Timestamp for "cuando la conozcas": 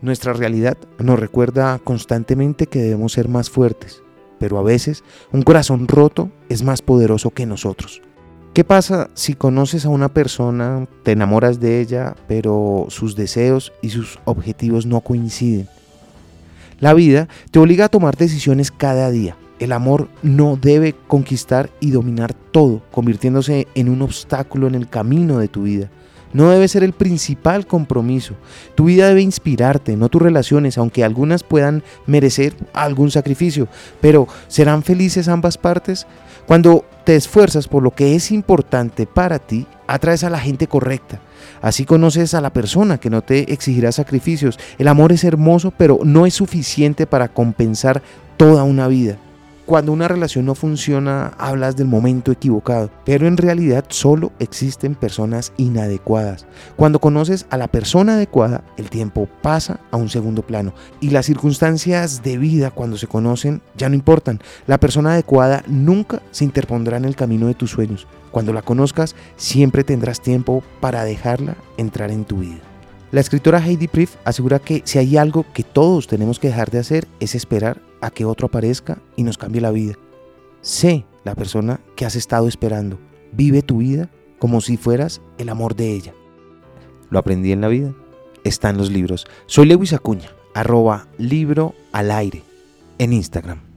68.30-69.16